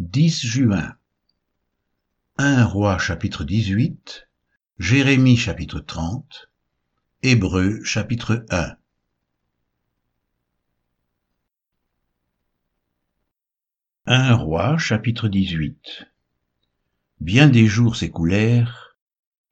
10 0.00 0.46
juin. 0.46 0.96
1 2.38 2.64
roi 2.64 2.96
chapitre 2.96 3.44
18 3.44 4.30
Jérémie 4.78 5.36
chapitre 5.36 5.78
30 5.78 6.50
Hébreux 7.22 7.84
chapitre 7.84 8.46
1 8.48 8.76
1 14.06 14.34
roi 14.36 14.78
chapitre 14.78 15.28
18 15.28 16.06
Bien 17.20 17.50
des 17.50 17.66
jours 17.66 17.94
s'écoulèrent, 17.94 18.96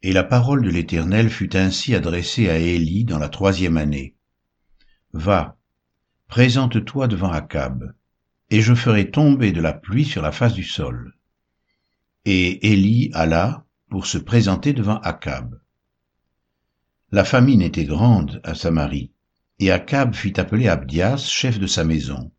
et 0.01 0.12
la 0.12 0.25
parole 0.25 0.62
de 0.62 0.71
l'Éternel 0.71 1.29
fut 1.29 1.57
ainsi 1.57 1.95
adressée 1.95 2.49
à 2.49 2.57
Élie 2.57 3.05
dans 3.05 3.19
la 3.19 3.29
troisième 3.29 3.77
année. 3.77 4.15
Va, 5.12 5.59
présente-toi 6.27 7.07
devant 7.07 7.33
Akab, 7.33 7.93
et 8.51 8.61
je 8.61 8.75
ferai 8.75 9.11
tomber 9.11 9.53
de 9.53 9.61
la 9.61 9.73
pluie 9.73 10.05
sur 10.05 10.23
la 10.23 10.33
face 10.33 10.55
du 10.55 10.65
sol. 10.65 11.15
Et 12.25 12.73
Élie 12.73 13.11
alla 13.15 13.65
pour 13.91 14.06
se 14.06 14.19
présenter 14.19 14.73
devant 14.73 14.98
Akab. 14.98 15.61
La 17.11 17.25
famine 17.25 17.62
était 17.62 17.84
grande 17.84 18.41
à 18.45 18.55
Samarie, 18.55 19.12
et 19.59 19.70
Akab 19.70 20.15
fit 20.15 20.39
appeler 20.39 20.69
Abdias, 20.69 21.19
chef 21.19 21.59
de 21.59 21.66
sa 21.66 21.84
maison. 21.84 22.30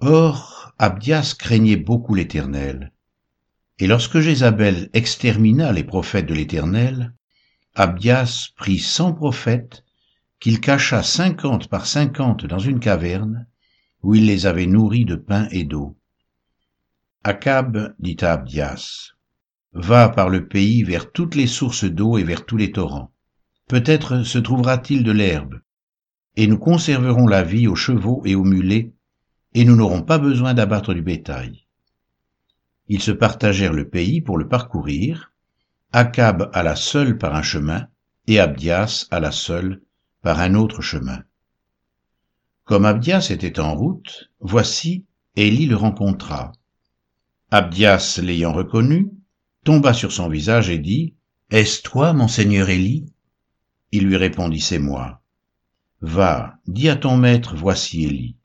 Or, 0.00 0.72
Abdias 0.78 1.34
craignait 1.38 1.76
beaucoup 1.76 2.14
l'Éternel. 2.14 2.92
Et 3.78 3.86
lorsque 3.86 4.18
Jézabel 4.18 4.90
extermina 4.92 5.72
les 5.72 5.84
prophètes 5.84 6.26
de 6.26 6.34
l'Éternel, 6.34 7.14
Abdias 7.74 8.50
prit 8.56 8.78
cent 8.78 9.12
prophètes 9.12 9.84
qu'il 10.40 10.60
cacha 10.60 11.02
cinquante 11.02 11.68
par 11.68 11.86
cinquante 11.86 12.46
dans 12.46 12.58
une 12.58 12.80
caverne, 12.80 13.46
où 14.02 14.14
il 14.14 14.26
les 14.26 14.46
avait 14.46 14.66
nourris 14.66 15.04
de 15.04 15.16
pain 15.16 15.48
et 15.50 15.64
d'eau. 15.64 15.96
Akab 17.24 17.94
dit 17.98 18.16
à 18.20 18.32
Abdias, 18.32 19.12
Va 19.72 20.08
par 20.08 20.28
le 20.28 20.48
pays 20.48 20.82
vers 20.82 21.12
toutes 21.12 21.34
les 21.34 21.46
sources 21.46 21.84
d'eau 21.84 22.16
et 22.16 22.24
vers 22.24 22.46
tous 22.46 22.56
les 22.56 22.72
torrents. 22.72 23.12
Peut-être 23.68 24.22
se 24.22 24.38
trouvera-t-il 24.38 25.04
de 25.04 25.12
l'herbe, 25.12 25.60
et 26.36 26.46
nous 26.46 26.58
conserverons 26.58 27.26
la 27.26 27.42
vie 27.42 27.68
aux 27.68 27.76
chevaux 27.76 28.22
et 28.24 28.34
aux 28.34 28.44
mulets, 28.44 28.92
et 29.54 29.64
nous 29.64 29.76
n'aurons 29.76 30.02
pas 30.02 30.18
besoin 30.18 30.54
d'abattre 30.54 30.94
du 30.94 31.02
bétail. 31.02 31.66
Ils 32.86 33.02
se 33.02 33.10
partagèrent 33.10 33.74
le 33.74 33.88
pays 33.88 34.20
pour 34.20 34.38
le 34.38 34.48
parcourir, 34.48 35.32
Akab 35.92 36.50
alla 36.54 36.76
seul 36.76 37.18
par 37.18 37.34
un 37.34 37.42
chemin, 37.42 37.88
et 38.26 38.40
Abdias 38.40 39.06
alla 39.10 39.32
seul 39.32 39.82
par 40.22 40.40
un 40.40 40.54
autre 40.54 40.80
chemin. 40.80 41.22
Comme 42.68 42.84
Abdias 42.84 43.28
était 43.30 43.60
en 43.60 43.74
route, 43.74 44.30
voici, 44.40 45.06
Élie 45.36 45.64
le 45.64 45.74
rencontra. 45.74 46.52
Abdias, 47.50 48.20
l'ayant 48.22 48.52
reconnu, 48.52 49.10
tomba 49.64 49.94
sur 49.94 50.12
son 50.12 50.28
visage 50.28 50.68
et 50.68 50.78
dit, 50.78 51.14
Est-ce 51.50 51.80
toi, 51.80 52.12
mon 52.12 52.28
seigneur 52.28 52.68
Élie? 52.68 53.10
Il 53.90 54.04
lui 54.04 54.18
répondit, 54.18 54.60
C'est 54.60 54.78
moi. 54.78 55.22
Va, 56.02 56.58
dis 56.66 56.90
à 56.90 56.96
ton 56.96 57.16
maître, 57.16 57.56
voici 57.56 58.04
Élie. 58.04 58.36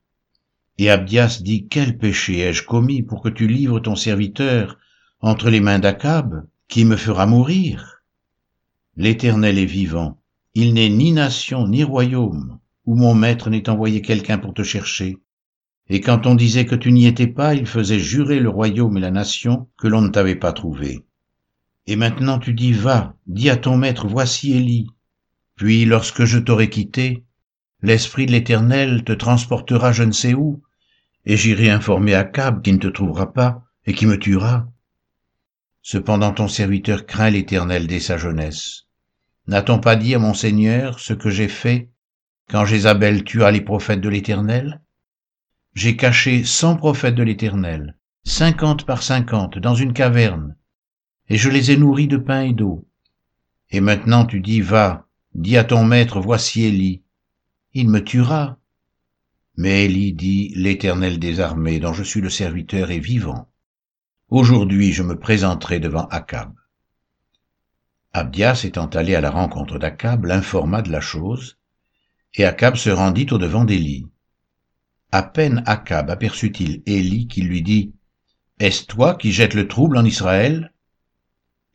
Et 0.78 0.90
Abdias 0.90 1.42
dit, 1.42 1.68
Quel 1.68 1.98
péché 1.98 2.40
ai-je 2.40 2.64
commis 2.64 3.04
pour 3.04 3.22
que 3.24 3.30
tu 3.30 3.46
livres 3.46 3.82
ton 3.82 3.98
serviteur 3.98 4.80
entre 5.20 5.50
les 5.50 5.60
mains 5.60 5.80
d'Akab, 5.80 6.48
qui 6.70 6.86
me 6.86 6.96
fera 6.96 7.26
mourir? 7.26 8.06
L'Éternel 8.96 9.58
est 9.60 9.66
vivant, 9.66 10.22
il 10.54 10.74
n'est 10.74 10.88
ni 10.88 11.12
nation 11.12 11.68
ni 11.68 11.84
royaume 11.84 12.62
où 12.86 12.96
mon 12.96 13.14
maître 13.14 13.50
n'ait 13.50 13.70
envoyé 13.70 14.02
quelqu'un 14.02 14.38
pour 14.38 14.54
te 14.54 14.64
chercher. 14.64 15.18
Et 15.90 16.02
quand 16.02 16.26
on 16.26 16.36
disait 16.36 16.66
que 16.66 16.76
tu 16.76 16.92
n'y 16.92 17.06
étais 17.06 17.28
pas, 17.28 17.56
il 17.56 17.66
faisait 17.66 18.00
jurer 18.00 18.40
le 18.40 18.50
royaume 18.50 18.98
et 18.98 19.02
la 19.02 19.12
nation 19.12 19.68
que 19.78 19.88
l'on 19.88 20.02
ne 20.02 20.10
t'avait 20.10 20.36
pas 20.36 20.54
trouvé. 20.54 21.06
Et 21.88 21.96
maintenant 21.96 22.40
tu 22.40 22.54
dis, 22.54 22.72
va, 22.72 23.16
dis 23.28 23.50
à 23.50 23.58
ton 23.58 23.78
maître, 23.78 24.08
voici 24.08 24.54
Élie. 24.54 24.88
Puis 25.56 25.86
lorsque 25.86 26.24
je 26.24 26.40
t'aurai 26.40 26.70
quitté, 26.70 27.26
l'Esprit 27.82 28.26
de 28.26 28.32
l'Éternel 28.32 29.04
te 29.04 29.12
transportera 29.12 29.92
je 29.92 30.04
ne 30.04 30.12
sais 30.12 30.34
où, 30.34 30.64
et 31.26 31.38
j'irai 31.38 31.70
informer 31.70 32.16
Akab 32.16 32.62
qui 32.62 32.74
ne 32.74 32.78
te 32.78 32.88
trouvera 32.88 33.34
pas 33.34 33.64
et 33.86 33.94
qui 33.94 34.06
me 34.06 34.18
tuera. 34.18 34.70
Cependant 35.82 36.32
ton 36.32 36.48
serviteur 36.48 37.06
craint 37.06 37.30
l'Éternel 37.30 37.88
dès 37.88 38.00
sa 38.00 38.18
jeunesse. 38.18 38.88
N'a-t-on 39.48 39.80
pas 39.80 39.98
dit 39.98 40.16
à 40.16 40.20
mon 40.20 40.34
Seigneur 40.34 41.00
ce 41.00 41.14
que 41.14 41.30
j'ai 41.30 41.50
fait 41.50 41.90
quand 42.54 42.66
Jézabel 42.66 43.24
tua 43.24 43.50
les 43.50 43.62
prophètes 43.62 44.00
de 44.00 44.10
l'Éternel 44.10 44.80
J'ai 45.74 45.98
caché 45.98 46.44
cent 46.44 46.76
prophètes 46.76 47.16
de 47.16 47.24
l'Éternel, 47.24 47.98
cinquante 48.26 48.86
par 48.86 49.02
cinquante, 49.02 49.58
dans 49.58 49.74
une 49.74 49.92
caverne, 49.92 50.56
et 51.30 51.38
je 51.38 51.50
les 51.50 51.72
ai 51.72 51.78
nourris 51.78 52.08
de 52.08 52.18
pain 52.18 52.42
et 52.42 52.54
d'eau. 52.54 52.88
Et 53.72 53.82
maintenant 53.82 54.24
tu 54.24 54.40
dis, 54.40 54.62
va, 54.62 55.08
dis 55.34 55.58
à 55.58 55.64
ton 55.64 55.84
maître, 55.84 56.20
voici 56.20 56.66
Élie. 56.66 57.02
Il 57.74 57.90
me 57.90 58.04
tuera. 58.04 58.60
Mais 59.58 59.86
Élie 59.86 60.14
dit, 60.14 60.54
l'Éternel 60.56 61.18
des 61.18 61.40
armées, 61.40 61.80
dont 61.80 61.94
je 61.94 62.04
suis 62.04 62.22
le 62.22 62.30
serviteur, 62.30 62.92
est 62.92 63.00
vivant. 63.00 63.50
Aujourd'hui 64.30 64.94
je 64.94 65.02
me 65.02 65.18
présenterai 65.18 65.80
devant 65.80 66.06
Akab. 66.06 66.54
Abdias 68.12 68.62
étant 68.64 68.86
allé 68.90 69.16
à 69.16 69.22
la 69.22 69.32
rencontre 69.32 69.80
d'Akab 69.80 70.26
l'informa 70.26 70.84
de 70.84 70.92
la 70.92 71.02
chose, 71.02 71.58
et 72.36 72.46
Akab 72.46 72.76
se 72.76 72.90
rendit 72.90 73.28
au 73.32 73.38
devant 73.38 73.64
d'Élie. 73.64 74.08
À 75.12 75.22
peine 75.22 75.62
Akab 75.66 76.10
aperçut-il 76.10 76.82
Élie 76.86 77.28
qui 77.28 77.42
lui 77.44 77.62
dit, 77.62 77.94
Est-ce 78.60 78.86
toi 78.86 79.16
qui 79.16 79.32
jettes 79.32 79.54
le 79.54 79.68
trouble 79.68 79.98
en 79.98 80.06
Israël? 80.06 80.74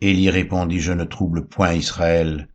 Élie 0.00 0.30
répondit, 0.30 0.80
Je 0.80 0.92
ne 0.92 1.04
trouble 1.04 1.46
point 1.46 1.74
Israël. 1.74 2.48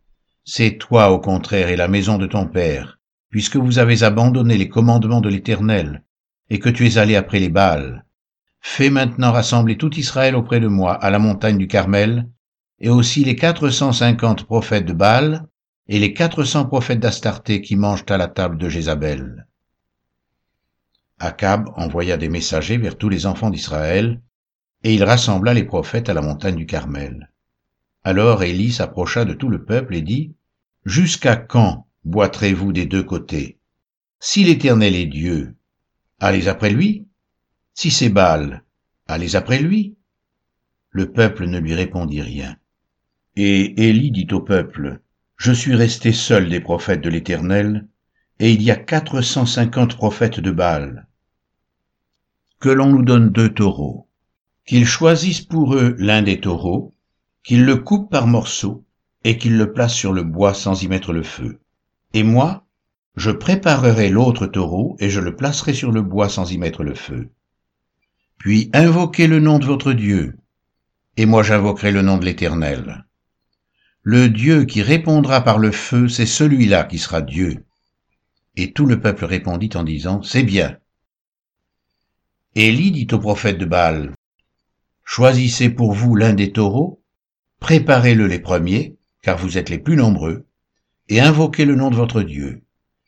C'est 0.44 0.76
toi, 0.76 1.10
au 1.10 1.18
contraire, 1.18 1.68
et 1.68 1.76
la 1.76 1.88
maison 1.88 2.18
de 2.18 2.26
ton 2.26 2.46
père, 2.46 2.98
puisque 3.30 3.56
vous 3.56 3.78
avez 3.78 4.02
abandonné 4.02 4.58
les 4.58 4.68
commandements 4.68 5.22
de 5.22 5.30
l'Éternel, 5.30 6.02
et 6.50 6.58
que 6.58 6.68
tu 6.68 6.86
es 6.86 6.98
allé 6.98 7.16
après 7.16 7.40
les 7.40 7.48
Baals. 7.48 8.04
Fais 8.60 8.90
maintenant 8.90 9.32
rassembler 9.32 9.78
tout 9.78 9.94
Israël 9.94 10.36
auprès 10.36 10.60
de 10.60 10.68
moi 10.68 10.92
à 10.92 11.08
la 11.08 11.18
montagne 11.18 11.56
du 11.56 11.66
Carmel, 11.66 12.28
et 12.80 12.90
aussi 12.90 13.24
les 13.24 13.36
quatre 13.36 13.70
cent 13.70 13.92
cinquante 13.92 14.44
prophètes 14.44 14.84
de 14.84 14.92
Baal 14.92 15.46
et 15.88 15.98
les 15.98 16.14
quatre 16.14 16.44
cents 16.44 16.64
prophètes 16.64 17.00
d'Astarté 17.00 17.60
qui 17.60 17.76
mangent 17.76 18.06
à 18.08 18.16
la 18.16 18.28
table 18.28 18.56
de 18.58 18.68
Jézabel. 18.68 19.46
Akab 21.18 21.70
envoya 21.76 22.16
des 22.16 22.28
messagers 22.28 22.78
vers 22.78 22.96
tous 22.96 23.08
les 23.08 23.26
enfants 23.26 23.50
d'Israël, 23.50 24.20
et 24.82 24.94
il 24.94 25.04
rassembla 25.04 25.54
les 25.54 25.64
prophètes 25.64 26.08
à 26.08 26.14
la 26.14 26.22
montagne 26.22 26.56
du 26.56 26.66
Carmel. 26.66 27.30
Alors 28.02 28.42
Élie 28.42 28.72
s'approcha 28.72 29.24
de 29.24 29.32
tout 29.32 29.48
le 29.48 29.64
peuple 29.64 29.94
et 29.94 30.02
dit, 30.02 30.34
Jusqu'à 30.84 31.36
quand 31.36 31.86
boiterez-vous 32.04 32.72
des 32.72 32.84
deux 32.84 33.02
côtés? 33.02 33.58
Si 34.20 34.44
l'Éternel 34.44 34.94
est 34.94 35.06
Dieu, 35.06 35.54
allez 36.20 36.48
après 36.48 36.70
lui. 36.70 37.06
Si 37.72 37.90
c'est 37.90 38.10
Baal, 38.10 38.62
allez 39.06 39.36
après 39.36 39.58
lui. 39.58 39.96
Le 40.90 41.10
peuple 41.10 41.46
ne 41.46 41.58
lui 41.58 41.74
répondit 41.74 42.22
rien. 42.22 42.56
Et 43.36 43.88
Élie 43.88 44.10
dit 44.10 44.28
au 44.32 44.40
peuple, 44.40 45.00
Je 45.44 45.52
suis 45.52 45.74
resté 45.74 46.14
seul 46.14 46.48
des 46.48 46.60
prophètes 46.60 47.02
de 47.02 47.10
l'Éternel, 47.10 47.86
et 48.38 48.50
il 48.54 48.62
y 48.62 48.70
a 48.70 48.76
quatre 48.76 49.20
cent 49.20 49.44
cinquante 49.44 49.94
prophètes 49.94 50.40
de 50.40 50.50
Baal. 50.50 51.06
Que 52.60 52.70
l'on 52.70 52.88
nous 52.88 53.02
donne 53.02 53.28
deux 53.28 53.52
taureaux, 53.52 54.08
qu'ils 54.64 54.86
choisissent 54.86 55.42
pour 55.42 55.74
eux 55.74 55.96
l'un 55.98 56.22
des 56.22 56.40
taureaux, 56.40 56.94
qu'ils 57.42 57.66
le 57.66 57.76
coupent 57.76 58.10
par 58.10 58.26
morceaux, 58.26 58.86
et 59.22 59.36
qu'ils 59.36 59.58
le 59.58 59.70
placent 59.70 59.92
sur 59.92 60.14
le 60.14 60.22
bois 60.22 60.54
sans 60.54 60.82
y 60.82 60.88
mettre 60.88 61.12
le 61.12 61.22
feu. 61.22 61.60
Et 62.14 62.22
moi, 62.22 62.64
je 63.14 63.30
préparerai 63.30 64.08
l'autre 64.08 64.46
taureau, 64.46 64.96
et 64.98 65.10
je 65.10 65.20
le 65.20 65.36
placerai 65.36 65.74
sur 65.74 65.92
le 65.92 66.00
bois 66.00 66.30
sans 66.30 66.50
y 66.50 66.56
mettre 66.56 66.84
le 66.84 66.94
feu. 66.94 67.28
Puis 68.38 68.70
invoquez 68.72 69.26
le 69.26 69.40
nom 69.40 69.58
de 69.58 69.66
votre 69.66 69.92
Dieu, 69.92 70.38
et 71.18 71.26
moi 71.26 71.42
j'invoquerai 71.42 71.92
le 71.92 72.00
nom 72.00 72.16
de 72.16 72.24
l'Éternel. 72.24 73.04
Le 74.06 74.28
Dieu 74.28 74.66
qui 74.66 74.82
répondra 74.82 75.40
par 75.40 75.58
le 75.58 75.72
feu, 75.72 76.08
c'est 76.08 76.26
celui-là 76.26 76.84
qui 76.84 76.98
sera 76.98 77.22
Dieu. 77.22 77.64
Et 78.54 78.74
tout 78.74 78.84
le 78.84 79.00
peuple 79.00 79.24
répondit 79.24 79.70
en 79.76 79.82
disant, 79.82 80.22
C'est 80.22 80.42
bien. 80.42 80.76
Élie 82.54 82.92
dit 82.92 83.08
au 83.12 83.18
prophète 83.18 83.56
de 83.56 83.64
Baal, 83.64 84.12
Choisissez 85.04 85.70
pour 85.70 85.94
vous 85.94 86.16
l'un 86.16 86.34
des 86.34 86.52
taureaux, 86.52 87.02
préparez-le 87.60 88.26
les 88.26 88.40
premiers, 88.40 88.98
car 89.22 89.38
vous 89.38 89.56
êtes 89.56 89.70
les 89.70 89.78
plus 89.78 89.96
nombreux, 89.96 90.44
et 91.08 91.22
invoquez 91.22 91.64
le 91.64 91.74
nom 91.74 91.88
de 91.88 91.96
votre 91.96 92.20
Dieu, 92.20 92.62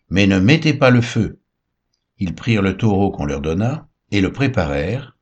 mais 0.08 0.26
ne 0.26 0.38
mettez 0.38 0.72
pas 0.72 0.88
le 0.88 1.02
feu. 1.02 1.40
Ils 2.18 2.34
prirent 2.34 2.62
le 2.62 2.74
taureau 2.74 3.10
qu'on 3.10 3.26
leur 3.26 3.42
donna, 3.42 3.86
et 4.12 4.22
le 4.22 4.32
préparèrent, 4.32 5.14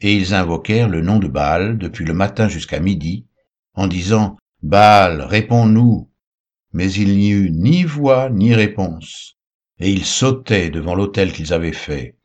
et 0.00 0.14
ils 0.14 0.34
invoquèrent 0.34 0.88
le 0.88 1.00
nom 1.00 1.18
de 1.18 1.26
Baal 1.26 1.78
depuis 1.78 2.04
le 2.04 2.14
matin 2.14 2.46
jusqu'à 2.48 2.78
midi, 2.78 3.26
en 3.74 3.88
disant, 3.88 4.36
Baal, 4.62 5.22
réponds-nous. 5.22 6.08
Mais 6.72 6.92
il 6.92 7.16
n'y 7.16 7.30
eut 7.30 7.50
ni 7.50 7.84
voix 7.84 8.30
ni 8.30 8.54
réponse, 8.54 9.36
et 9.78 9.90
ils 9.90 10.04
sautaient 10.04 10.70
devant 10.70 10.94
l'autel 10.94 11.32
qu'ils 11.32 11.52
avaient 11.52 11.72
fait. 11.72 12.16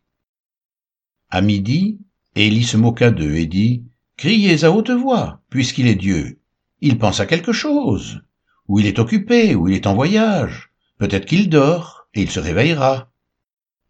À 1.30 1.42
midi, 1.42 2.00
Élie 2.36 2.64
se 2.64 2.78
moqua 2.78 3.12
d'eux 3.12 3.36
et 3.36 3.46
dit, 3.46 3.84
Criez 4.18 4.64
à 4.64 4.72
haute 4.72 4.92
voix, 4.92 5.42
puisqu'il 5.50 5.88
est 5.88 5.96
Dieu. 5.96 6.40
Il 6.80 6.98
pense 6.98 7.20
à 7.20 7.26
quelque 7.26 7.54
chose. 7.54 8.22
Ou 8.68 8.80
il 8.80 8.86
est 8.86 9.00
occupé, 9.00 9.56
ou 9.56 9.68
il 9.68 9.76
est 9.76 9.88
en 9.88 9.96
voyage. 9.96 10.72
Peut-être 10.98 11.26
qu'il 11.26 11.50
dort, 11.50 12.08
et 12.14 12.22
il 12.22 12.30
se 12.30 12.40
réveillera. 12.40 13.12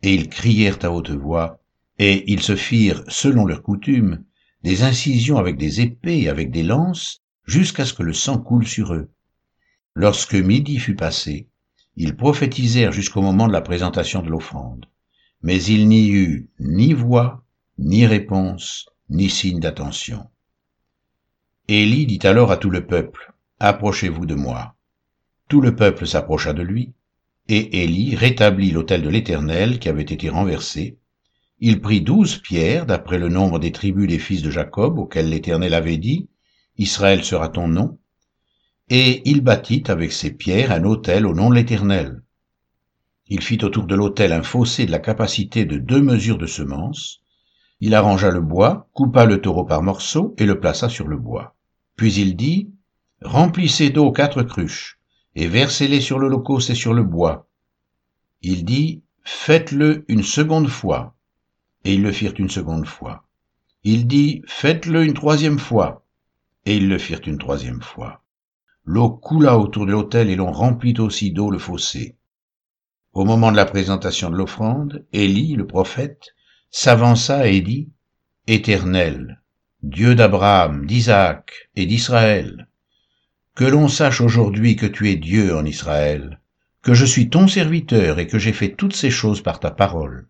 Et 0.04 0.14
ils 0.14 0.30
crièrent 0.30 0.84
à 0.84 0.92
haute 0.92 1.12
voix, 1.12 1.60
et 2.00 2.32
ils 2.32 2.42
se 2.42 2.56
firent, 2.56 3.04
selon 3.08 3.46
leur 3.46 3.62
coutume, 3.62 4.24
des 4.64 4.84
incisions 4.84 5.38
avec 5.38 5.58
des 5.58 5.82
épées 5.82 6.22
et 6.22 6.30
avec 6.30 6.50
des 6.52 6.64
lances, 6.64 7.21
jusqu'à 7.52 7.86
ce 7.86 7.94
que 7.94 8.04
le 8.04 8.14
sang 8.14 8.38
coule 8.38 8.66
sur 8.66 8.94
eux. 8.94 9.10
Lorsque 9.94 10.36
midi 10.36 10.80
fut 10.80 10.96
passé, 10.96 11.50
ils 11.98 12.16
prophétisèrent 12.16 12.94
jusqu'au 12.94 13.22
moment 13.22 13.48
de 13.48 13.52
la 13.52 13.60
présentation 13.60 14.22
de 14.22 14.30
l'offrande. 14.30 14.86
Mais 15.44 15.62
il 15.62 15.90
n'y 15.90 16.08
eut 16.12 16.50
ni 16.60 16.94
voix, 16.94 17.44
ni 17.78 18.06
réponse, 18.06 18.88
ni 19.10 19.30
signe 19.30 19.60
d'attention. 19.60 20.30
Élie 21.68 22.06
dit 22.06 22.26
alors 22.26 22.52
à 22.52 22.58
tout 22.58 22.70
le 22.70 22.88
peuple, 22.88 23.34
Approchez-vous 23.60 24.26
de 24.26 24.36
moi. 24.36 24.76
Tout 25.50 25.60
le 25.60 25.76
peuple 25.76 26.08
s'approcha 26.08 26.54
de 26.54 26.62
lui, 26.62 26.94
et 27.50 27.84
Élie 27.84 28.16
rétablit 28.16 28.72
l'autel 28.72 29.02
de 29.02 29.10
l'Éternel 29.10 29.80
qui 29.80 29.90
avait 29.90 30.02
été 30.04 30.30
renversé. 30.30 30.98
Il 31.60 31.82
prit 31.82 32.00
douze 32.00 32.38
pierres, 32.38 32.86
d'après 32.86 33.20
le 33.20 33.28
nombre 33.28 33.60
des 33.60 33.74
tribus 33.74 34.08
des 34.08 34.20
fils 34.20 34.42
de 34.42 34.50
Jacob, 34.50 34.98
auxquels 34.98 35.30
l'Éternel 35.30 35.74
avait 35.74 35.98
dit, 35.98 36.30
Israël 36.78 37.24
sera 37.24 37.50
ton 37.50 37.68
nom, 37.68 38.00
et 38.90 39.22
il 39.30 39.42
bâtit 39.42 39.84
avec 39.88 40.12
ces 40.12 40.32
pierres 40.32 40.72
un 40.72 40.84
autel 40.84 41.26
au 41.26 41.34
nom 41.34 41.50
de 41.50 41.56
l'Éternel. 41.56 42.22
Il 43.28 43.42
fit 43.42 43.64
autour 43.64 43.86
de 43.86 43.96
l'autel 43.96 44.34
un 44.34 44.44
fossé 44.44 44.86
de 44.86 44.92
la 44.92 45.00
capacité 45.00 45.64
de 45.64 45.78
deux 45.78 46.02
mesures 46.02 46.38
de 46.38 46.46
semences. 46.46 47.22
Il 47.80 47.96
arrangea 47.96 48.30
le 48.30 48.42
bois, 48.42 48.90
coupa 48.94 49.24
le 49.26 49.40
taureau 49.40 49.64
par 49.64 49.82
morceaux 49.82 50.36
et 50.38 50.46
le 50.46 50.60
plaça 50.60 50.90
sur 50.90 51.08
le 51.08 51.16
bois. 51.16 51.56
Puis 51.96 52.14
il 52.16 52.36
dit, 52.36 52.70
Remplissez 53.22 53.90
d'eau 53.90 54.12
quatre 54.12 54.44
cruches, 54.44 55.00
et 55.36 55.48
versez-les 55.48 56.02
sur 56.02 56.20
l'holocauste 56.20 56.72
et 56.72 56.76
sur 56.76 56.94
le 56.94 57.04
bois. 57.04 57.48
Il 58.42 58.66
dit, 58.66 59.04
Faites-le 59.24 60.04
une 60.08 60.24
seconde 60.24 60.68
fois. 60.68 61.16
Et 61.86 61.94
ils 61.94 62.02
le 62.02 62.12
firent 62.12 62.34
une 62.38 62.50
seconde 62.50 62.88
fois. 62.88 63.24
Il 63.84 64.08
dit, 64.08 64.42
Faites-le 64.48 65.06
une 65.06 65.14
troisième 65.14 65.60
fois. 65.60 66.01
Et 66.66 66.78
ils 66.78 66.88
le 66.88 66.98
firent 66.98 67.22
une 67.26 67.38
troisième 67.38 67.82
fois. 67.82 68.22
L'eau 68.84 69.10
coula 69.10 69.58
autour 69.58 69.86
de 69.86 69.92
l'autel 69.92 70.30
et 70.30 70.36
l'on 70.36 70.52
remplit 70.52 70.96
aussi 71.00 71.32
d'eau 71.32 71.52
le 71.52 71.60
fossé. 71.60 72.18
Au 73.14 73.26
moment 73.26 73.52
de 73.52 73.58
la 73.58 73.66
présentation 73.66 74.30
de 74.30 74.36
l'offrande, 74.36 75.06
Élie, 75.12 75.56
le 75.56 75.68
prophète, 75.68 76.36
s'avança 76.70 77.48
et 77.48 77.62
dit, 77.62 77.90
Éternel, 78.48 79.42
Dieu 79.84 80.16
d'Abraham, 80.16 80.86
d'Isaac 80.86 81.70
et 81.76 81.86
d'Israël, 81.86 82.68
que 83.56 83.66
l'on 83.66 83.88
sache 83.88 84.22
aujourd'hui 84.22 84.76
que 84.76 84.86
tu 84.86 85.10
es 85.10 85.16
Dieu 85.16 85.56
en 85.56 85.66
Israël, 85.66 86.40
que 86.82 86.94
je 86.94 87.06
suis 87.06 87.30
ton 87.30 87.48
serviteur 87.48 88.20
et 88.20 88.28
que 88.28 88.40
j'ai 88.40 88.54
fait 88.54 88.76
toutes 88.76 88.96
ces 88.96 89.10
choses 89.10 89.42
par 89.42 89.60
ta 89.60 89.72
parole. 89.72 90.28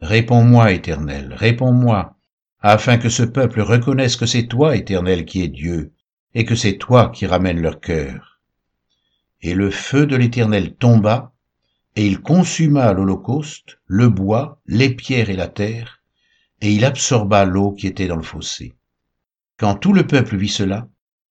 Réponds-moi, 0.00 0.72
Éternel, 0.72 1.32
réponds-moi, 1.34 2.15
afin 2.68 2.98
que 2.98 3.08
ce 3.08 3.22
peuple 3.22 3.60
reconnaisse 3.60 4.16
que 4.16 4.26
c'est 4.26 4.48
toi, 4.48 4.76
Éternel, 4.76 5.24
qui 5.24 5.42
es 5.42 5.48
Dieu, 5.48 5.92
et 6.34 6.44
que 6.44 6.56
c'est 6.56 6.78
toi 6.78 7.10
qui 7.10 7.24
ramènes 7.24 7.60
leur 7.60 7.80
cœur. 7.80 8.40
Et 9.40 9.54
le 9.54 9.70
feu 9.70 10.06
de 10.06 10.16
l'Éternel 10.16 10.74
tomba, 10.74 11.32
et 11.94 12.04
il 12.04 12.20
consuma 12.20 12.92
l'Holocauste, 12.92 13.78
le 13.86 14.08
bois, 14.08 14.60
les 14.66 14.90
pierres 14.90 15.30
et 15.30 15.36
la 15.36 15.46
terre, 15.46 16.02
et 16.60 16.72
il 16.72 16.84
absorba 16.84 17.44
l'eau 17.44 17.72
qui 17.72 17.86
était 17.86 18.08
dans 18.08 18.16
le 18.16 18.22
fossé. 18.22 18.74
Quand 19.58 19.76
tout 19.76 19.92
le 19.92 20.06
peuple 20.06 20.36
vit 20.36 20.48
cela, 20.48 20.88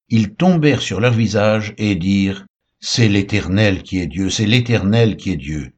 ils 0.07 0.35
tombèrent 0.35 0.81
sur 0.81 1.01
leur 1.01 1.13
visage 1.13 1.73
et 1.77 1.95
dirent, 1.95 2.45
C'est 2.79 3.09
l'Éternel 3.09 3.83
qui 3.83 3.99
est 3.99 4.07
Dieu, 4.07 4.29
c'est 4.29 4.45
l'Éternel 4.45 5.17
qui 5.17 5.31
est 5.31 5.37
Dieu. 5.37 5.73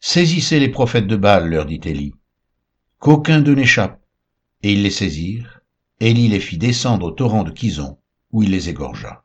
Saisissez 0.00 0.58
les 0.58 0.70
prophètes 0.70 1.06
de 1.06 1.16
Baal, 1.16 1.48
leur 1.48 1.66
dit 1.66 1.80
Élie, 1.84 2.14
qu'aucun 2.98 3.40
d'eux 3.40 3.54
n'échappe. 3.54 4.00
Et 4.66 4.72
ils 4.72 4.82
les 4.82 4.90
saisirent, 4.90 5.60
Élie 6.00 6.26
les 6.26 6.40
fit 6.40 6.58
descendre 6.58 7.06
au 7.06 7.10
torrent 7.12 7.44
de 7.44 7.52
Kison, 7.52 7.98
où 8.32 8.42
il 8.42 8.50
les 8.50 8.68
égorgea. 8.68 9.22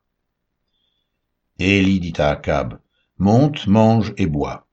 Et 1.58 1.80
Élie 1.80 2.00
dit 2.00 2.14
à 2.20 2.30
Akab, 2.30 2.80
Monte, 3.18 3.66
mange 3.66 4.14
et 4.18 4.28
bois, 4.28 4.68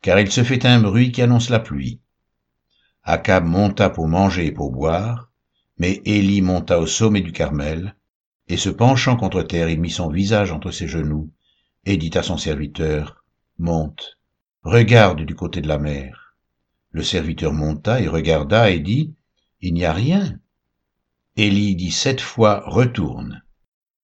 car 0.00 0.18
il 0.18 0.32
se 0.32 0.42
fait 0.42 0.64
un 0.64 0.80
bruit 0.80 1.12
qui 1.12 1.20
annonce 1.20 1.50
la 1.50 1.60
pluie. 1.60 2.00
Akab 3.02 3.44
monta 3.44 3.90
pour 3.90 4.08
manger 4.08 4.46
et 4.46 4.52
pour 4.52 4.70
boire, 4.72 5.30
mais 5.76 6.00
Élie 6.06 6.40
monta 6.40 6.80
au 6.80 6.86
sommet 6.86 7.20
du 7.20 7.32
Carmel, 7.32 7.94
et 8.48 8.56
se 8.56 8.70
penchant 8.70 9.18
contre 9.18 9.42
terre, 9.42 9.68
il 9.68 9.78
mit 9.78 9.90
son 9.90 10.08
visage 10.08 10.50
entre 10.50 10.70
ses 10.70 10.88
genoux, 10.88 11.30
et 11.84 11.98
dit 11.98 12.16
à 12.16 12.22
son 12.22 12.38
serviteur, 12.38 13.22
Monte, 13.58 14.18
regarde 14.62 15.26
du 15.26 15.34
côté 15.34 15.60
de 15.60 15.68
la 15.68 15.76
mer. 15.76 16.38
Le 16.90 17.02
serviteur 17.02 17.52
monta 17.52 18.00
et 18.00 18.08
regarda 18.08 18.70
et 18.70 18.80
dit, 18.80 19.12
Il 19.66 19.74
n'y 19.74 19.84
a 19.84 19.92
rien. 19.92 20.38
Élie 21.36 21.74
dit 21.74 21.90
sept 21.90 22.20
fois, 22.20 22.62
Retourne. 22.66 23.42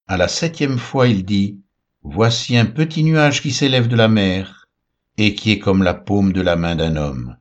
À 0.09 0.17
la 0.17 0.27
septième 0.27 0.77
fois, 0.77 1.07
il 1.07 1.25
dit, 1.25 1.61
Voici 2.03 2.57
un 2.57 2.67
petit 2.67 3.05
nuage 3.05 3.41
qui 3.41 3.53
s'élève 3.53 3.87
de 3.87 3.95
la 3.95 4.09
mer, 4.09 4.67
et 5.19 5.37
qui 5.37 5.53
est 5.53 5.61
comme 5.61 5.85
la 5.85 5.95
paume 5.95 6.33
de 6.33 6.41
la 6.41 6.57
main 6.57 6.75
d'un 6.75 6.97
homme. 6.97 7.37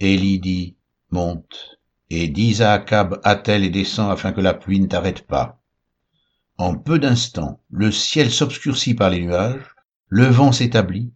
Élie 0.00 0.38
dit, 0.38 0.76
Monte, 1.10 1.78
et 2.10 2.28
dis 2.28 2.62
à 2.62 2.74
Akab, 2.74 3.22
attelle 3.24 3.64
et 3.64 3.70
descend 3.70 4.12
afin 4.12 4.32
que 4.32 4.42
la 4.42 4.52
pluie 4.52 4.80
ne 4.80 4.86
t'arrête 4.86 5.26
pas. 5.26 5.58
En 6.58 6.76
peu 6.76 6.98
d'instants, 6.98 7.62
le 7.70 7.90
ciel 7.90 8.30
s'obscurcit 8.30 8.92
par 8.92 9.08
les 9.08 9.22
nuages, 9.22 9.74
le 10.08 10.26
vent 10.26 10.52
s'établit, 10.52 11.10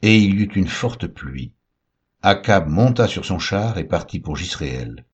et 0.00 0.16
il 0.16 0.40
y 0.40 0.44
eut 0.44 0.52
une 0.54 0.68
forte 0.68 1.06
pluie. 1.06 1.52
Akab 2.22 2.66
monta 2.66 3.08
sur 3.08 3.26
son 3.26 3.38
char 3.38 3.76
et 3.76 3.84
partit 3.84 4.20
pour 4.20 4.36
Gisréel. 4.36 5.04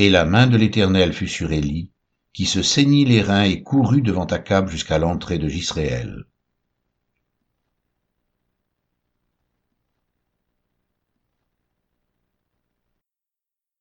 Et 0.00 0.10
la 0.10 0.24
main 0.24 0.46
de 0.46 0.56
l'Éternel 0.56 1.12
fut 1.12 1.26
sur 1.26 1.50
Élie, 1.50 1.90
qui 2.32 2.46
se 2.46 2.62
saignit 2.62 3.04
les 3.04 3.20
reins 3.20 3.42
et 3.42 3.64
courut 3.64 4.00
devant 4.00 4.26
Akab 4.26 4.68
jusqu'à 4.68 4.96
l'entrée 4.96 5.38
de 5.38 5.48
Gisréel. 5.48 6.24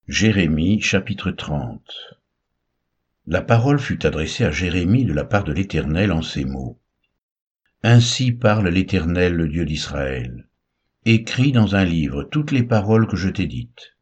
Jérémie 0.07 0.81
chapitre 0.81 1.29
30 1.29 1.83
La 3.27 3.43
parole 3.43 3.77
fut 3.77 4.03
adressée 4.03 4.43
à 4.43 4.49
Jérémie 4.49 5.05
de 5.05 5.13
la 5.13 5.23
part 5.23 5.43
de 5.43 5.53
l'Éternel 5.53 6.11
en 6.11 6.23
ces 6.23 6.45
mots. 6.45 6.79
Ainsi 7.83 8.31
parle 8.31 8.69
l'Éternel, 8.69 9.35
le 9.35 9.47
Dieu 9.47 9.65
d'Israël. 9.65 10.47
Écris 11.05 11.51
dans 11.51 11.75
un 11.75 11.85
livre 11.85 12.23
toutes 12.23 12.49
les 12.49 12.63
paroles 12.63 13.05
que 13.07 13.17
je 13.17 13.29
t'ai 13.29 13.45
dites. 13.45 13.95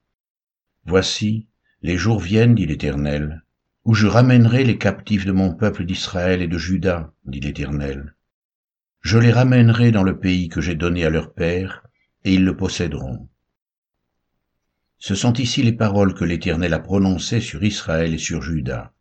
Voici, 0.86 1.50
les 1.86 1.98
jours 1.98 2.20
viennent, 2.20 2.56
dit 2.56 2.65
l'Éternel, 2.65 3.44
où 3.84 3.94
je 3.94 4.08
ramènerai 4.08 4.63
les 4.63 4.80
captifs 4.80 5.24
de 5.24 5.32
mon 5.32 5.54
peuple 5.54 5.86
d'Israël 5.86 6.42
et 6.42 6.48
de 6.48 6.58
Juda, 6.58 7.13
dit 7.25 7.39
l'Éternel. 7.39 8.15
Je 9.01 9.20
les 9.20 9.32
ramènerai 9.32 9.92
dans 9.92 10.01
le 10.01 10.18
pays 10.18 10.50
que 10.50 10.62
j'ai 10.62 10.74
donné 10.74 11.06
à 11.06 11.12
leur 11.12 11.36
père, 11.36 11.86
et 12.24 12.34
ils 12.34 12.44
le 12.44 12.58
posséderont. 12.58 13.30
Ce 14.98 15.13
sont 15.13 15.34
ici 15.34 15.62
les 15.62 15.74
paroles 15.74 16.15
que 16.15 16.25
l'Éternel 16.25 16.74
a 16.74 16.80
prononcées 16.80 17.39
sur 17.39 17.63
Israël 17.63 18.15
et 18.15 18.18
sur 18.18 18.42
Juda. 18.42 18.92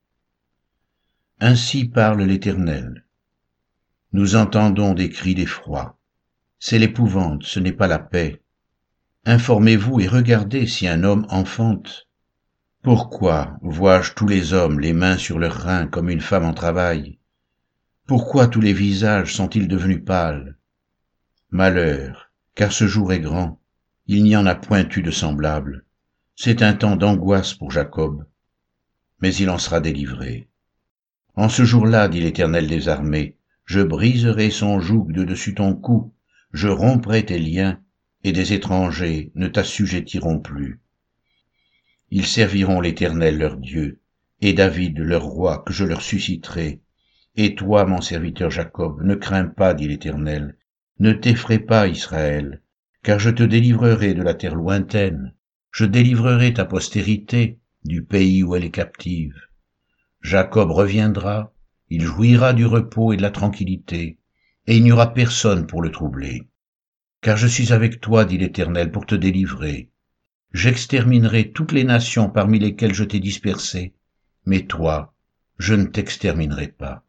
Ainsi 1.41 1.87
parle 1.87 2.21
l'Éternel. 2.21 3.07
Nous 4.13 4.37
entendons 4.37 4.93
des 4.93 5.09
cris 5.09 5.35
d'effroi. 5.35 5.99
C'est 6.59 6.79
l'épouvante, 6.79 7.45
ce 7.45 7.61
n'est 7.61 7.73
pas 7.73 7.89
la 7.89 7.99
paix. 7.99 8.43
Informez-vous 9.25 10.01
et 10.01 10.07
regardez 10.07 10.67
si 10.67 10.87
un 10.87 11.03
homme 11.03 11.27
enfante 11.31 12.04
pourquoi 12.85 13.57
vois-je 13.63 14.13
tous 14.13 14.29
les 14.29 14.53
hommes 14.53 14.79
les 14.79 14.93
mains 14.93 15.17
sur 15.17 15.39
leurs 15.39 15.57
reins 15.57 15.87
comme 15.87 16.11
une 16.11 16.21
femme 16.21 16.45
en 16.45 16.53
travail? 16.53 17.19
Pourquoi 18.07 18.47
tous 18.47 18.61
les 18.61 18.75
visages 18.75 19.35
sont-ils 19.35 19.69
devenus 19.69 20.05
pâles? 20.05 20.59
Malheur, 21.51 22.31
car 22.55 22.73
ce 22.73 22.87
jour 22.87 23.11
est 23.15 23.21
grand, 23.21 23.59
il 24.07 24.23
n'y 24.23 24.37
en 24.37 24.45
a 24.45 24.55
point 24.55 24.87
eu 24.87 25.01
de 25.01 25.11
semblable. 25.11 25.87
C'est 26.37 26.61
un 26.61 26.75
temps 26.75 26.97
d'angoisse 26.97 27.55
pour 27.55 27.71
Jacob, 27.71 28.27
mais 29.23 29.35
il 29.35 29.49
en 29.49 29.57
sera 29.57 29.81
délivré. 29.81 30.51
En 31.37 31.49
ce 31.49 31.65
jour-là, 31.65 32.09
dit 32.09 32.21
l'Éternel 32.21 32.67
des 32.67 32.91
armées, 32.91 33.39
je 33.65 33.81
briserai 33.81 34.51
son 34.51 34.79
joug 34.79 35.07
de 35.11 35.25
dessus 35.25 35.55
ton 35.55 35.75
cou, 35.75 36.13
je 36.53 36.69
romprai 36.69 37.25
tes 37.25 37.39
liens, 37.39 37.81
et 38.25 38.33
des 38.33 38.53
étrangers 38.53 39.33
ne 39.37 39.49
t'assujettiront 39.49 40.39
plus. 40.39 40.84
Ils 42.17 42.27
serviront 42.27 42.81
l'Éternel 42.81 43.39
leur 43.39 43.57
Dieu, 43.57 43.99
et 44.41 44.53
David 44.53 45.01
leur 45.01 45.25
roi 45.25 45.65
que 45.67 45.73
je 45.73 45.85
leur 45.85 46.01
susciterai. 46.01 46.81
Et 47.35 47.57
toi, 47.57 47.87
mon 47.87 48.01
serviteur 48.01 48.53
Jacob, 48.53 49.03
ne 49.03 49.17
crains 49.17 49.47
pas, 49.49 49.75
dit 49.75 49.89
l'Éternel, 49.89 50.57
ne 51.01 51.13
t'effraie 51.13 51.59
pas, 51.59 51.89
Israël, 51.89 52.63
car 53.03 53.19
je 53.19 53.31
te 53.31 53.43
délivrerai 53.43 54.15
de 54.15 54.23
la 54.23 54.35
terre 54.35 54.55
lointaine, 54.55 55.35
je 55.73 55.87
délivrerai 55.87 56.55
ta 56.55 56.65
postérité, 56.65 57.59
du 57.85 58.05
pays 58.05 58.45
où 58.45 58.55
elle 58.55 58.65
est 58.65 58.71
captive. 58.71 59.35
Jacob 60.21 60.71
reviendra, 60.71 61.53
il 61.91 62.03
jouira 62.03 62.53
du 62.53 62.65
repos 62.65 63.13
et 63.13 63.17
de 63.17 63.23
la 63.23 63.33
tranquillité, 63.33 64.21
et 64.69 64.77
il 64.77 64.85
n'y 64.85 64.93
aura 64.93 65.15
personne 65.15 65.67
pour 65.67 65.83
le 65.83 65.91
troubler. 65.91 66.47
Car 67.23 67.37
je 67.37 67.49
suis 67.49 67.73
avec 67.73 68.01
toi, 68.01 68.25
dit 68.25 68.39
l'Éternel, 68.39 68.93
pour 68.93 69.05
te 69.05 69.17
délivrer. 69.17 69.91
J'exterminerai 70.55 71.51
toutes 71.51 71.73
les 71.73 71.83
nations 71.83 72.31
parmi 72.31 72.61
lesquelles 72.61 72.95
je 72.95 73.03
t'ai 73.03 73.19
dispersé, 73.19 73.93
mais 74.47 74.67
toi, 74.67 75.13
je 75.59 75.75
ne 75.75 75.87
t'exterminerai 75.87 76.69
pas. 76.69 77.05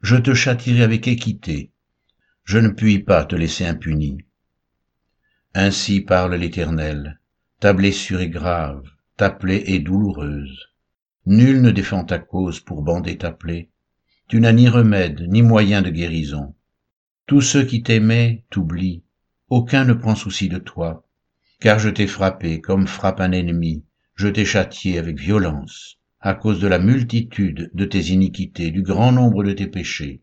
Je 0.00 0.14
te 0.14 0.32
châtierai 0.32 0.84
avec 0.84 1.08
équité. 1.08 1.72
Je 2.44 2.58
ne 2.58 2.68
puis 2.68 3.00
pas 3.00 3.24
te 3.24 3.34
laisser 3.34 3.66
impuni. 3.66 4.18
Ainsi 5.54 6.02
parle 6.02 6.36
l'Éternel. 6.36 7.18
Ta 7.58 7.72
blessure 7.72 8.20
est 8.20 8.28
grave, 8.28 8.88
ta 9.16 9.28
plaie 9.28 9.64
est 9.66 9.80
douloureuse. 9.80 10.68
Nul 11.26 11.62
ne 11.62 11.72
défend 11.72 12.04
ta 12.04 12.20
cause 12.20 12.60
pour 12.60 12.82
bander 12.82 13.18
ta 13.18 13.32
plaie. 13.32 13.70
Tu 14.28 14.40
n'as 14.40 14.52
ni 14.52 14.68
remède, 14.68 15.26
ni 15.28 15.42
moyen 15.42 15.82
de 15.82 15.90
guérison. 15.90 16.54
Tous 17.26 17.40
ceux 17.40 17.64
qui 17.64 17.82
t'aimaient 17.82 18.44
t'oublient. 18.50 19.02
Aucun 19.48 19.84
ne 19.84 19.94
prend 19.94 20.14
souci 20.14 20.48
de 20.48 20.58
toi. 20.58 21.03
Car 21.64 21.78
je 21.78 21.88
t'ai 21.88 22.06
frappé 22.06 22.60
comme 22.60 22.86
frappe 22.86 23.22
un 23.22 23.32
ennemi. 23.32 23.84
Je 24.16 24.28
t'ai 24.28 24.44
châtié 24.44 24.98
avec 24.98 25.18
violence 25.18 25.96
à 26.20 26.34
cause 26.34 26.60
de 26.60 26.66
la 26.66 26.78
multitude 26.78 27.70
de 27.72 27.84
tes 27.86 28.08
iniquités, 28.08 28.70
du 28.70 28.82
grand 28.82 29.12
nombre 29.12 29.42
de 29.42 29.52
tes 29.54 29.66
péchés. 29.66 30.20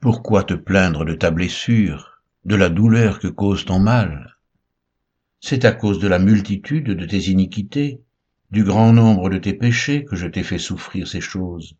Pourquoi 0.00 0.42
te 0.42 0.54
plaindre 0.54 1.04
de 1.04 1.12
ta 1.12 1.30
blessure, 1.30 2.22
de 2.46 2.54
la 2.54 2.70
douleur 2.70 3.18
que 3.18 3.28
cause 3.28 3.66
ton 3.66 3.78
mal? 3.78 4.38
C'est 5.40 5.66
à 5.66 5.72
cause 5.72 5.98
de 5.98 6.08
la 6.08 6.18
multitude 6.18 6.86
de 6.86 7.04
tes 7.04 7.28
iniquités, 7.28 8.00
du 8.50 8.64
grand 8.64 8.94
nombre 8.94 9.28
de 9.28 9.36
tes 9.36 9.52
péchés 9.52 10.06
que 10.06 10.16
je 10.16 10.28
t'ai 10.28 10.44
fait 10.44 10.56
souffrir 10.56 11.06
ces 11.06 11.20
choses. 11.20 11.76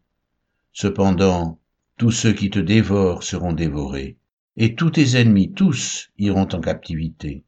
Cependant, 0.74 1.58
tous 1.96 2.10
ceux 2.10 2.34
qui 2.34 2.50
te 2.50 2.58
dévorent 2.58 3.22
seront 3.22 3.54
dévorés, 3.54 4.18
et 4.58 4.74
tous 4.74 4.90
tes 4.90 5.16
ennemis, 5.18 5.54
tous, 5.54 6.10
iront 6.18 6.48
en 6.52 6.60
captivité. 6.60 7.45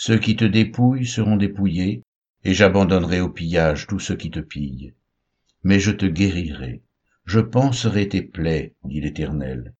Ceux 0.00 0.20
qui 0.20 0.36
te 0.36 0.44
dépouillent 0.44 1.08
seront 1.08 1.34
dépouillés, 1.34 2.04
et 2.44 2.54
j'abandonnerai 2.54 3.20
au 3.20 3.30
pillage 3.30 3.88
tous 3.88 3.98
ceux 3.98 4.14
qui 4.14 4.30
te 4.30 4.38
pillent. 4.38 4.94
Mais 5.64 5.80
je 5.80 5.90
te 5.90 6.06
guérirai, 6.06 6.84
je 7.24 7.40
penserai 7.40 8.08
tes 8.08 8.22
plaies, 8.22 8.76
dit 8.84 9.00
l'Éternel, 9.00 9.74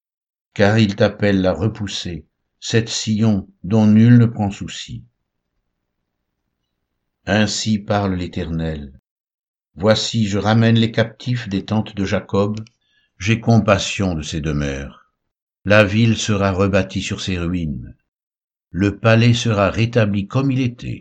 car 0.54 0.76
il 0.76 0.96
t'appelle 0.96 1.40
la 1.40 1.52
repoussée, 1.52 2.26
cette 2.58 2.88
Sion 2.88 3.48
dont 3.62 3.86
nul 3.86 4.18
ne 4.18 4.26
prend 4.26 4.50
souci. 4.50 5.04
Ainsi 7.24 7.78
parle 7.78 8.16
l'Éternel. 8.16 8.98
Voici, 9.76 10.26
je 10.26 10.38
ramène 10.38 10.80
les 10.80 10.90
captifs 10.90 11.48
des 11.48 11.64
tentes 11.64 11.94
de 11.94 12.04
Jacob, 12.04 12.58
j'ai 13.18 13.40
compassion 13.40 14.14
de 14.14 14.22
ces 14.22 14.40
demeures. 14.40 15.12
La 15.64 15.84
ville 15.84 16.16
sera 16.16 16.50
rebâtie 16.50 17.02
sur 17.02 17.20
ses 17.20 17.38
ruines. 17.38 17.94
Le 18.70 18.98
palais 18.98 19.32
sera 19.32 19.70
rétabli 19.70 20.26
comme 20.26 20.50
il 20.50 20.60
était. 20.60 21.00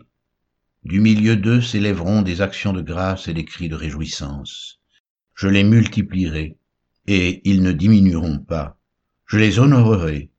Du 0.84 1.00
milieu 1.00 1.36
d'eux 1.36 1.60
s'élèveront 1.60 2.22
des 2.22 2.40
actions 2.40 2.72
de 2.72 2.80
grâce 2.80 3.28
et 3.28 3.34
des 3.34 3.44
cris 3.44 3.68
de 3.68 3.74
réjouissance. 3.74 4.80
Je 5.34 5.48
les 5.48 5.64
multiplierai, 5.64 6.56
et 7.06 7.42
ils 7.48 7.62
ne 7.62 7.72
diminueront 7.72 8.38
pas. 8.38 8.78
Je 9.26 9.36
les 9.36 9.58
honorerai, 9.58 10.30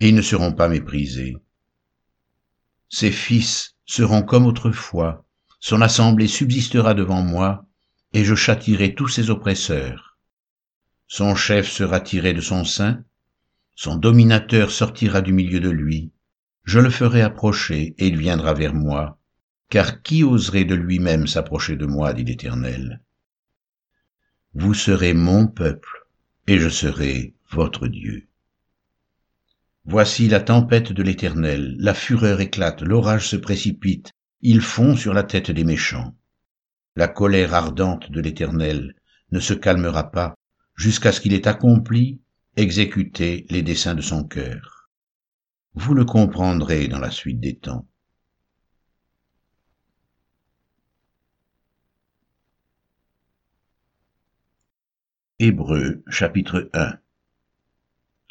et 0.00 0.08
ils 0.08 0.14
ne 0.14 0.22
seront 0.22 0.52
pas 0.52 0.68
méprisés. 0.68 1.36
Ses 2.88 3.12
fils 3.12 3.76
seront 3.84 4.22
comme 4.22 4.46
autrefois, 4.46 5.26
son 5.60 5.82
assemblée 5.82 6.28
subsistera 6.28 6.94
devant 6.94 7.22
moi, 7.22 7.66
et 8.14 8.24
je 8.24 8.34
châtirai 8.34 8.94
tous 8.94 9.08
ses 9.08 9.28
oppresseurs. 9.28 10.16
Son 11.06 11.34
chef 11.34 11.70
sera 11.70 12.00
tiré 12.00 12.32
de 12.32 12.40
son 12.40 12.64
sein, 12.64 13.04
son 13.74 13.96
dominateur 13.96 14.70
sortira 14.70 15.20
du 15.20 15.34
milieu 15.34 15.60
de 15.60 15.68
lui, 15.68 16.12
je 16.68 16.80
le 16.80 16.90
ferai 16.90 17.22
approcher, 17.22 17.94
et 17.96 18.08
il 18.08 18.18
viendra 18.18 18.52
vers 18.52 18.74
moi, 18.74 19.18
car 19.70 20.02
qui 20.02 20.22
oserait 20.22 20.66
de 20.66 20.74
lui-même 20.74 21.26
s'approcher 21.26 21.76
de 21.76 21.86
moi, 21.86 22.12
dit 22.12 22.24
l'Éternel 22.24 23.00
Vous 24.52 24.74
serez 24.74 25.14
mon 25.14 25.46
peuple, 25.46 26.06
et 26.46 26.58
je 26.58 26.68
serai 26.68 27.34
votre 27.50 27.86
Dieu. 27.86 28.28
Voici 29.86 30.28
la 30.28 30.40
tempête 30.40 30.92
de 30.92 31.02
l'Éternel, 31.02 31.74
la 31.78 31.94
fureur 31.94 32.38
éclate, 32.38 32.82
l'orage 32.82 33.26
se 33.26 33.36
précipite, 33.36 34.12
il 34.42 34.60
fond 34.60 34.94
sur 34.94 35.14
la 35.14 35.22
tête 35.22 35.50
des 35.50 35.64
méchants. 35.64 36.14
La 36.96 37.08
colère 37.08 37.54
ardente 37.54 38.12
de 38.12 38.20
l'Éternel 38.20 38.94
ne 39.32 39.40
se 39.40 39.54
calmera 39.54 40.10
pas 40.10 40.34
jusqu'à 40.76 41.12
ce 41.12 41.22
qu'il 41.22 41.32
ait 41.32 41.48
accompli, 41.48 42.20
exécuté 42.56 43.46
les 43.48 43.62
desseins 43.62 43.94
de 43.94 44.02
son 44.02 44.22
cœur. 44.22 44.77
Vous 45.74 45.94
le 45.94 46.04
comprendrez 46.04 46.88
dans 46.88 46.98
la 46.98 47.10
suite 47.10 47.40
des 47.40 47.56
temps. 47.56 47.86
Hébreux 55.38 56.02
chapitre 56.08 56.68
1 56.72 56.98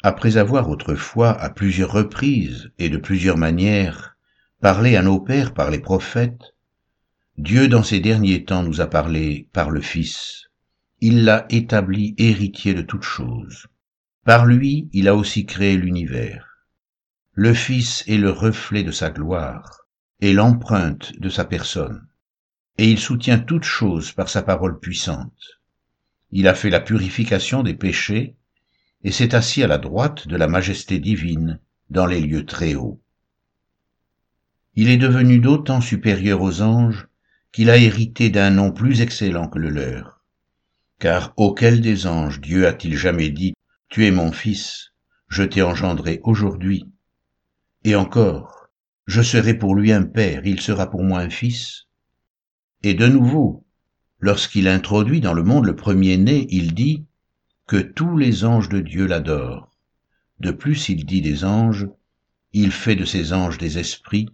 Après 0.02 0.36
avoir 0.36 0.68
autrefois 0.68 1.30
à 1.30 1.48
plusieurs 1.48 1.92
reprises 1.92 2.70
et 2.78 2.90
de 2.90 2.98
plusieurs 2.98 3.38
manières 3.38 4.18
parlé 4.60 4.96
à 4.96 5.02
nos 5.02 5.20
pères 5.20 5.54
par 5.54 5.70
les 5.70 5.78
prophètes, 5.78 6.54
Dieu 7.38 7.68
dans 7.68 7.82
ces 7.82 8.00
derniers 8.00 8.44
temps 8.44 8.62
nous 8.62 8.80
a 8.80 8.88
parlé 8.88 9.48
par 9.52 9.70
le 9.70 9.80
Fils. 9.80 10.50
Il 11.00 11.24
l'a 11.24 11.46
établi 11.48 12.14
héritier 12.18 12.74
de 12.74 12.82
toutes 12.82 13.04
choses. 13.04 13.68
Par 14.24 14.44
lui, 14.44 14.90
il 14.92 15.08
a 15.08 15.14
aussi 15.14 15.46
créé 15.46 15.76
l'univers. 15.76 16.47
Le 17.40 17.54
Fils 17.54 18.02
est 18.08 18.16
le 18.16 18.30
reflet 18.30 18.82
de 18.82 18.90
sa 18.90 19.10
gloire 19.10 19.86
et 20.20 20.32
l'empreinte 20.32 21.12
de 21.20 21.28
sa 21.28 21.44
personne, 21.44 22.04
et 22.78 22.90
il 22.90 22.98
soutient 22.98 23.38
toutes 23.38 23.62
choses 23.62 24.10
par 24.10 24.28
sa 24.28 24.42
parole 24.42 24.80
puissante. 24.80 25.60
Il 26.32 26.48
a 26.48 26.54
fait 26.54 26.68
la 26.68 26.80
purification 26.80 27.62
des 27.62 27.74
péchés 27.74 28.34
et 29.04 29.12
s'est 29.12 29.36
assis 29.36 29.62
à 29.62 29.68
la 29.68 29.78
droite 29.78 30.26
de 30.26 30.36
la 30.36 30.48
majesté 30.48 30.98
divine 30.98 31.60
dans 31.90 32.06
les 32.06 32.20
lieux 32.20 32.44
très 32.44 32.74
hauts. 32.74 33.00
Il 34.74 34.88
est 34.88 34.96
devenu 34.96 35.38
d'autant 35.38 35.80
supérieur 35.80 36.42
aux 36.42 36.60
anges 36.60 37.06
qu'il 37.52 37.70
a 37.70 37.76
hérité 37.76 38.30
d'un 38.30 38.50
nom 38.50 38.72
plus 38.72 39.00
excellent 39.00 39.46
que 39.46 39.60
le 39.60 39.70
leur. 39.70 40.24
Car 40.98 41.34
auquel 41.36 41.82
des 41.82 42.08
anges 42.08 42.40
Dieu 42.40 42.66
a-t-il 42.66 42.96
jamais 42.96 43.30
dit, 43.30 43.54
Tu 43.88 44.06
es 44.06 44.10
mon 44.10 44.32
fils, 44.32 44.90
je 45.28 45.44
t'ai 45.44 45.62
engendré 45.62 46.18
aujourd'hui 46.24 46.84
Et 47.88 47.94
encore, 47.94 48.68
je 49.06 49.22
serai 49.22 49.54
pour 49.54 49.74
lui 49.74 49.92
un 49.92 50.02
père, 50.02 50.44
il 50.44 50.60
sera 50.60 50.90
pour 50.90 51.02
moi 51.02 51.20
un 51.20 51.30
fils 51.30 51.86
Et 52.82 52.92
de 52.92 53.06
nouveau, 53.06 53.64
Lorsqu'il 54.20 54.68
introduit 54.68 55.22
dans 55.22 55.32
le 55.32 55.42
monde 55.42 55.64
le 55.64 55.74
premier-né, 55.74 56.46
il 56.50 56.74
dit 56.74 57.06
que 57.66 57.78
tous 57.78 58.18
les 58.18 58.44
anges 58.44 58.68
de 58.68 58.80
Dieu 58.80 59.06
l'adorent. 59.06 59.74
De 60.38 60.50
plus, 60.50 60.90
il 60.90 61.06
dit 61.06 61.22
des 61.22 61.46
anges, 61.46 61.88
il 62.52 62.72
fait 62.72 62.94
de 62.94 63.06
ses 63.06 63.32
anges 63.32 63.56
des 63.56 63.78
esprits 63.78 64.28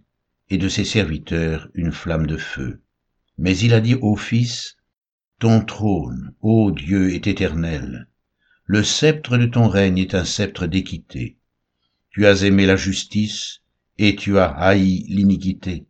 et 0.49 0.57
de 0.57 0.67
ses 0.67 0.83
serviteurs 0.83 1.69
une 1.75 1.93
flamme 1.93 2.27
de 2.27 2.35
feu. 2.35 2.81
Mais 3.37 3.57
il 3.57 3.73
a 3.73 3.79
dit 3.79 3.95
au 3.95 4.17
Fils, 4.17 4.75
Ton 5.39 5.61
trône, 5.61 6.33
ô 6.41 6.71
Dieu, 6.71 7.13
est 7.13 7.27
éternel. 7.27 8.09
Le 8.65 8.83
sceptre 8.83 9.37
de 9.37 9.45
ton 9.45 9.69
règne 9.69 9.99
est 9.99 10.13
un 10.13 10.25
sceptre 10.25 10.67
d'équité. 10.67 11.37
Tu 12.15 12.25
as 12.25 12.43
aimé 12.43 12.65
la 12.65 12.77
justice 12.77 13.59
et 13.97 14.15
tu 14.15 14.39
as 14.39 14.45
haï 14.45 15.03
l'iniquité. 15.09 15.85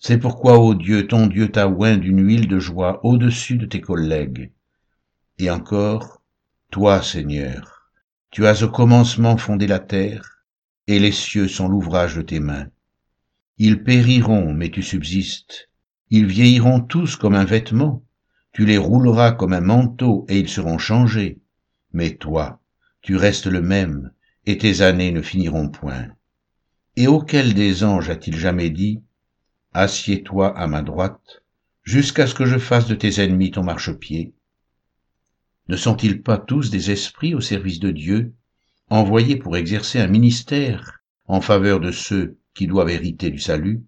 C'est 0.00 0.18
pourquoi, 0.18 0.58
ô 0.58 0.74
Dieu, 0.74 1.06
ton 1.06 1.28
Dieu 1.28 1.52
t'a 1.52 1.68
oint 1.68 1.98
d'une 1.98 2.26
huile 2.26 2.48
de 2.48 2.58
joie 2.58 2.98
au-dessus 3.06 3.58
de 3.58 3.66
tes 3.66 3.80
collègues. 3.80 4.50
Et 5.38 5.50
encore, 5.50 6.20
toi, 6.72 7.00
Seigneur, 7.00 7.92
tu 8.32 8.44
as 8.44 8.64
au 8.64 8.70
commencement 8.70 9.36
fondé 9.36 9.68
la 9.68 9.78
terre, 9.78 10.42
et 10.88 10.98
les 10.98 11.12
cieux 11.12 11.46
sont 11.46 11.68
l'ouvrage 11.68 12.16
de 12.16 12.22
tes 12.22 12.40
mains. 12.40 12.66
Ils 13.56 13.84
périront, 13.84 14.52
mais 14.52 14.68
tu 14.68 14.82
subsistes. 14.82 15.70
Ils 16.10 16.26
vieilliront 16.26 16.80
tous 16.80 17.14
comme 17.14 17.36
un 17.36 17.44
vêtement. 17.44 18.02
Tu 18.50 18.66
les 18.66 18.78
rouleras 18.78 19.30
comme 19.30 19.52
un 19.52 19.60
manteau, 19.60 20.26
et 20.28 20.40
ils 20.40 20.48
seront 20.48 20.78
changés. 20.78 21.38
Mais 21.92 22.16
toi, 22.16 22.60
tu 23.00 23.14
restes 23.14 23.46
le 23.46 23.62
même, 23.62 24.10
et 24.46 24.58
tes 24.58 24.80
années 24.82 25.12
ne 25.12 25.22
finiront 25.22 25.68
point. 25.68 26.08
Et 26.96 27.06
auquel 27.06 27.54
des 27.54 27.84
anges 27.84 28.10
a-t-il 28.10 28.36
jamais 28.36 28.70
dit, 28.70 29.00
assieds-toi 29.72 30.56
à 30.58 30.66
ma 30.66 30.82
droite, 30.82 31.42
jusqu'à 31.82 32.26
ce 32.26 32.34
que 32.34 32.46
je 32.46 32.58
fasse 32.58 32.86
de 32.86 32.94
tes 32.94 33.22
ennemis 33.22 33.50
ton 33.50 33.62
marchepied. 33.62 34.34
Ne 35.68 35.76
sont-ils 35.76 36.22
pas 36.22 36.38
tous 36.38 36.70
des 36.70 36.90
esprits 36.90 37.34
au 37.34 37.40
service 37.40 37.80
de 37.80 37.90
Dieu, 37.90 38.34
envoyés 38.90 39.36
pour 39.36 39.56
exercer 39.56 39.98
un 40.00 40.08
ministère 40.08 41.02
en 41.26 41.40
faveur 41.40 41.80
de 41.80 41.92
ceux 41.92 42.36
qui 42.54 42.66
doivent 42.66 42.90
hériter 42.90 43.30
du 43.30 43.38
salut? 43.38 43.82